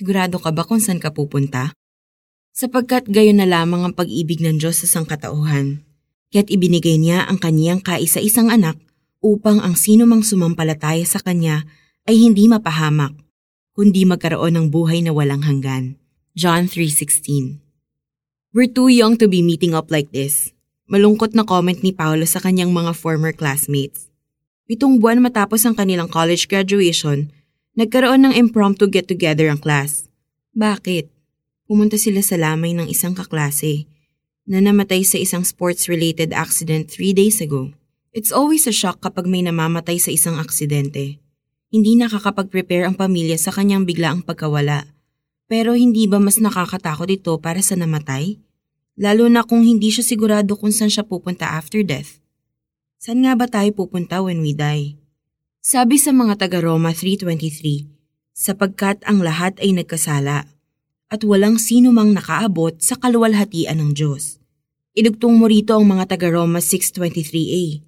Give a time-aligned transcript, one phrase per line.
[0.00, 1.76] Sigurado ka ba kung saan ka pupunta?
[2.56, 5.84] Sapagkat gayon na lamang ang pag-ibig ng Diyos sa sangkatauhan,
[6.32, 8.80] kaya't ibinigay niya ang kaniyang kaisa-isang anak
[9.20, 11.68] upang ang sino mang sumampalataya sa kanya
[12.08, 13.12] ay hindi mapahamak,
[13.76, 16.00] kundi magkaroon ng buhay na walang hanggan.
[16.32, 17.60] John 3.16
[18.56, 20.56] We're too young to be meeting up like this.
[20.88, 24.08] Malungkot na comment ni Paolo sa kanyang mga former classmates.
[24.64, 27.28] Pitong buwan matapos ang kanilang college graduation,
[27.78, 30.10] nagkaroon ng impromptu get-together ang class.
[30.56, 31.06] Bakit?
[31.70, 33.86] Pumunta sila sa lamay ng isang kaklase
[34.50, 37.70] na namatay sa isang sports-related accident three days ago.
[38.10, 41.22] It's always a shock kapag may namamatay sa isang aksidente.
[41.70, 44.90] Hindi nakakapag-prepare ang pamilya sa kanyang biglaang pagkawala.
[45.46, 48.42] Pero hindi ba mas nakakatakot ito para sa namatay?
[48.98, 52.18] Lalo na kung hindi siya sigurado kung saan siya pupunta after death.
[52.98, 54.98] Saan nga ba tayo pupunta when we die?
[55.60, 57.84] Sabi sa mga taga-Roma 3.23,
[58.32, 60.48] sapagkat ang lahat ay nagkasala
[61.12, 64.40] at walang sino mang nakaabot sa kaluwalhatian ng Diyos.
[64.96, 67.84] Idugtong mo rito ang mga taga-Roma 6.23a,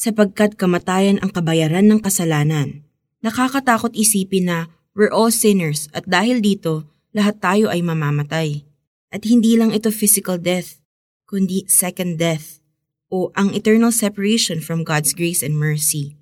[0.00, 2.88] sapagkat kamatayan ang kabayaran ng kasalanan.
[3.20, 8.64] Nakakatakot isipin na we're all sinners at dahil dito, lahat tayo ay mamamatay.
[9.12, 10.80] At hindi lang ito physical death,
[11.28, 12.64] kundi second death
[13.12, 16.16] o ang eternal separation from God's grace and mercy.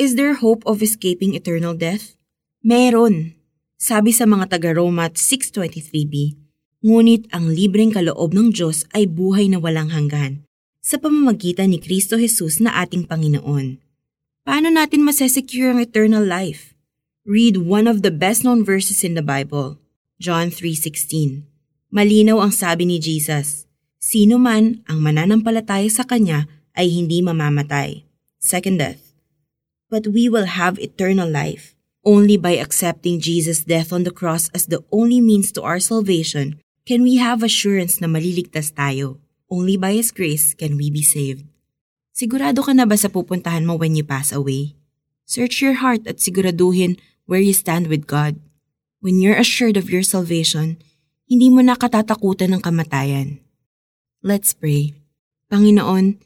[0.00, 2.16] Is there hope of escaping eternal death?
[2.64, 3.36] Meron.
[3.76, 6.40] Sabi sa mga taga-Roma 6.23b,
[6.80, 10.48] Ngunit ang libreng kaloob ng Diyos ay buhay na walang hanggan
[10.80, 13.76] sa pamamagitan ni Kristo Jesus na ating Panginoon.
[14.48, 16.72] Paano natin masesecure ang eternal life?
[17.28, 19.76] Read one of the best-known verses in the Bible,
[20.16, 21.44] John 3.16.
[21.92, 23.68] Malinaw ang sabi ni Jesus,
[24.00, 28.08] Sino man ang mananampalataya sa Kanya ay hindi mamamatay.
[28.40, 29.09] Second death.
[29.90, 31.74] But we will have eternal life
[32.06, 36.56] only by accepting Jesus' death on the cross as the only means to our salvation
[36.88, 39.20] can we have assurance na maliligtas tayo.
[39.50, 41.44] Only by His grace can we be saved.
[42.14, 44.78] Sigurado ka na ba sa pupuntahan mo when you pass away?
[45.26, 48.38] Search your heart at siguraduhin where you stand with God.
[49.02, 50.78] When you're assured of your salvation,
[51.26, 53.42] hindi mo na katatakutan ng kamatayan.
[54.22, 54.94] Let's pray.
[55.50, 56.18] Panginoon,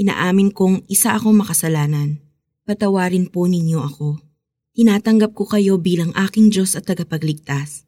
[0.00, 2.29] inaamin kong isa akong makasalanan.
[2.70, 4.22] Patawarin po ninyo ako.
[4.78, 7.82] Tinatanggap ko kayo bilang aking Diyos at tagapagligtas.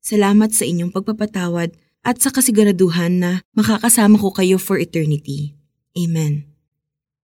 [0.00, 5.52] Salamat sa inyong pagpapatawad at sa kasiguraduhan na makakasama ko kayo for eternity.
[5.92, 6.48] Amen.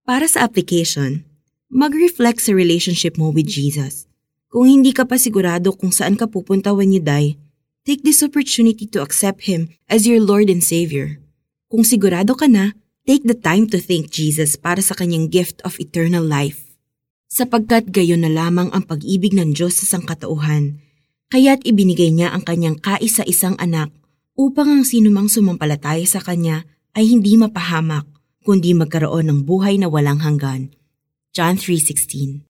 [0.04, 1.24] Para sa application,
[1.72, 4.04] mag-reflect sa relationship mo with Jesus.
[4.52, 7.40] Kung hindi ka pa sigurado kung saan ka pupunta when you die,
[7.88, 11.16] take this opportunity to accept Him as your Lord and Savior.
[11.72, 12.76] Kung sigurado ka na,
[13.08, 16.67] take the time to thank Jesus para sa kanyang gift of eternal life.
[17.28, 20.80] Sapagkat gayon na lamang ang pag-ibig ng Diyos sa sangkatauhan,
[21.28, 23.92] kaya't ibinigay niya ang kanyang kaisa-isang anak
[24.32, 26.64] upang ang sinumang sumampalataya sa kanya
[26.96, 28.08] ay hindi mapahamak,
[28.48, 30.72] kundi magkaroon ng buhay na walang hanggan.
[31.36, 32.40] John 3.16